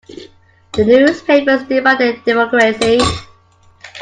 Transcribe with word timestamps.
The 0.73 0.83
newspapers 0.83 1.61
demanded 1.67 2.25
democracy. 2.25 2.99